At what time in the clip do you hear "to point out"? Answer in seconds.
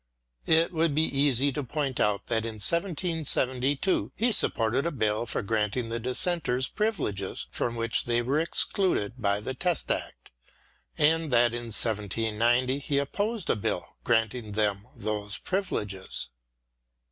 1.51-2.25